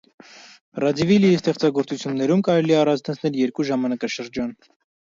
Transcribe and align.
Ռաձիվիլի 0.83 1.29
ստեղծագործություններում 1.41 2.43
կարելի 2.51 2.79
է 2.79 2.81
առանձնացնել 2.81 3.43
երկու 3.45 3.71
ժամանակաշրջան։ 3.73 4.61